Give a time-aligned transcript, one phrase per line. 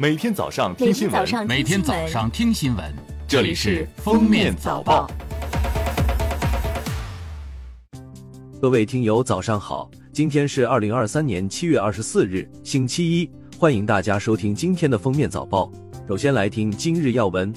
[0.00, 2.94] 每天早上听新闻，每天早上听新闻，
[3.26, 5.10] 这里是《封面早报》。
[8.62, 9.90] 各位听友，早上好！
[10.12, 15.68] 今天是二零二三年七月二十四日，星期一，欢迎大家收听今天的《封面早报》。
[16.08, 17.52] 首先来听今日要闻。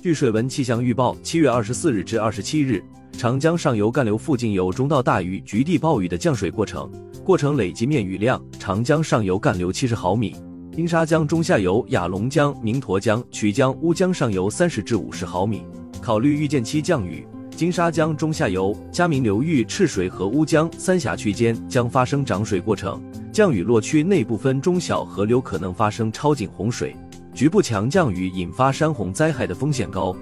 [0.00, 2.80] 据水文气象预报，七月二十四日至二十七日，
[3.10, 6.88] 长江上游干流附近有中到大雨、局地暴雨的降水过程，
[7.24, 10.36] 过程累计面雨量：长江上游干流七十毫米。
[10.78, 15.64] 金沙江中下游、雅砻江、明沱江、曲江、乌江上游三十至五十毫米。
[16.00, 26.94] 考虑预见期降雨，金沙江中下游、嘉明流域、赤水和乌江三峡区间将发生涨水过程，降雨落区内部分中小河流可能发生超警洪水，
[27.34, 30.14] 局部强降雨引发山洪灾害的风险高。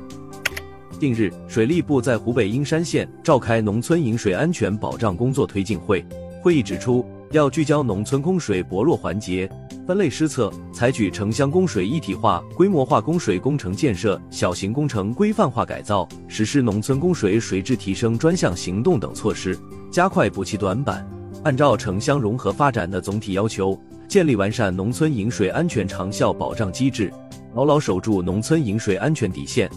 [0.98, 6.02] 近日，水利部在湖北英山县召开农村饮水安全保障工作推进会，
[6.42, 9.46] 会议指出，要聚焦农村供水薄弱环节。
[9.86, 19.56] 分类施策，采取城乡供水一体化、规模化供水工程建设、小型工程规范化改造，实施农村供水水质提升专项行动等措施，
[19.88, 21.08] 加快补齐短板。
[21.44, 27.12] 按照城乡融合发展的总体要求，建立完善农村饮水安全长效保障机制，
[27.54, 29.70] 牢牢守住农村饮水安全底线。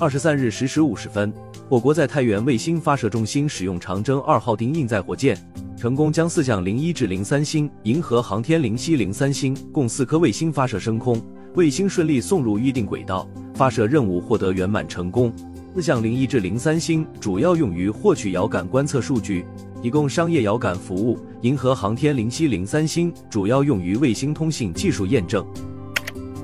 [0.00, 1.32] 二十三日十时五十分，
[1.68, 5.38] 我国在太原卫星发射中心使用长征二号丁运载火箭。
[5.80, 11.18] 成功将四象零一至零三星、银河航天零七零三星共四颗卫星发射升空，
[11.54, 15.32] 卫星顺利送入预定轨道，发射任务获得圆满成功。
[15.74, 19.42] 四象零一至零三星主要用于获取遥感观测数据，
[19.80, 25.42] 提供商业遥感服务；银河航天零七零三星主要用于卫星通信技术验证。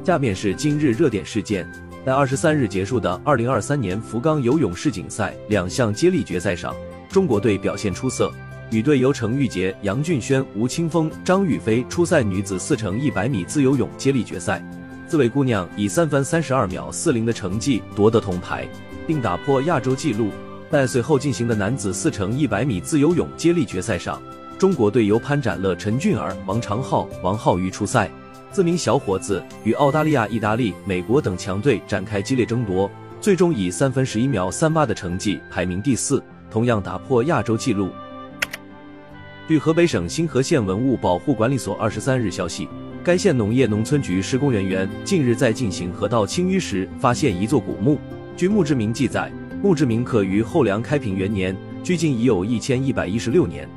[0.02, 1.70] 下面是今日热点事件，
[2.06, 6.74] 在二十三日结束的二零二三年福冈游泳世锦赛两项接力决赛上，
[7.10, 8.32] 中国队表现出色。
[8.68, 14.60] 女队由程玉洁、杨俊轩、吴青峰、张雨霏出赛女子四乘一百米自由泳接力决赛，
[15.08, 18.66] 四位姑娘以三分三十二秒四零的成绩夺得铜牌，
[19.06, 20.30] 并打破亚洲纪录。
[20.68, 24.20] 在随后进行的男子四乘一百米自由泳接力决赛上，
[24.58, 28.10] 中国队由潘展乐、陈俊儿、王长浩、王浩宇出赛，
[28.50, 32.90] 四名小伙子与澳大利亚、意大利、美国等强队展开激烈争夺，
[33.20, 37.90] 最终以三分十一秒三八的成绩排名第四，同样打破亚洲纪录。
[39.48, 42.68] 据河北省新河县文物保护管理所二十三日消息，
[43.04, 47.96] 该县农业农村局施工人员近日在进行河道清淤时，发现一座古墓。
[48.36, 49.30] 据墓志铭记载，
[49.62, 53.68] 墓志铭刻于后梁开平元年，距今已有一千一百一十六年。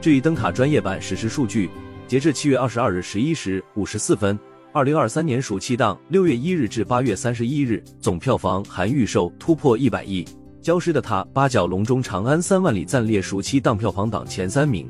[0.00, 1.68] 据灯塔专业版实时数据，
[2.06, 4.38] 截至七月二十二日十一时五十四分，
[4.72, 10.24] 二零二三年暑期档六月一日至八月三十一日总票房含预售突破一百亿。
[10.62, 14.86] 消失的他，八角笼中长安三万里暂列暑期档票房榜前三名。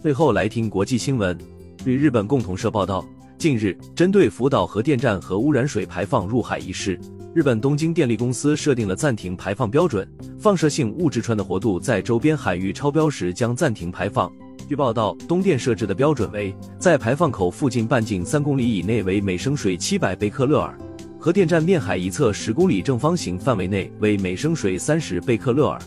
[0.00, 1.36] 最后来听国际新闻。
[1.84, 3.04] 据日本共同社报道，
[3.38, 6.98] 近日针对福岛核电站核污染水排放入海一事，
[7.34, 10.08] 日本东京电力公司设定了暂停排放标准，
[10.38, 14.30] 放射性物质氚的活度在周边海域超标时将暂停排放。
[14.68, 20.78] 据报道，东电设置的标准为在排放口附近半径三公里以内为每升水七百贝克勒尔。
[21.24, 25.80] 核电站面海一侧十公里正方形范围内为每升水三十贝克勒尔。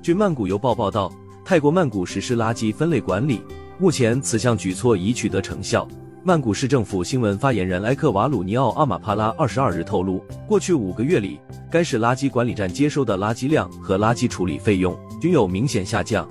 [0.00, 1.12] 据曼谷邮报报道，
[1.44, 3.40] 泰国曼谷实施垃圾分类管理，
[3.76, 5.88] 目前此项举措已取得成效。
[6.22, 16.24] 曼谷市政府新闻发言人埃克瓦鲁尼奥阿马帕拉二十二日透露，过去五个月里，该市垃圾管理站接收的垃圾量和垃圾处理费用均有明显下降。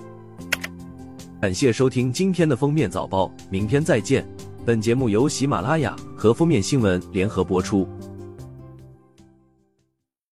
[1.42, 4.26] 感谢收听今天的封面早报，明天再见。
[4.66, 7.86] 本节目由喜马拉雅和封面新闻联合播出。